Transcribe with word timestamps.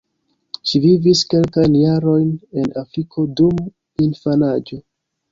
Ŝi 0.69 0.79
vivis 0.85 1.19
kelkajn 1.33 1.75
jarojn 1.79 2.31
en 2.61 2.71
Afriko 2.83 3.25
dum 3.41 3.61
infanaĝo. 4.07 4.81